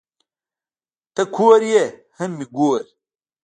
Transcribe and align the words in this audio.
ته 1.15 1.23
کور 1.35 1.61
یې 1.71 1.83
هم 2.17 2.31
مې 2.37 2.45
گور 2.55 2.81